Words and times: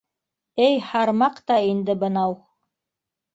—Эй 0.67 0.79
һармаҡ 0.85 1.37
та 1.51 1.59
инде 1.73 1.97
бынау! 2.05 2.35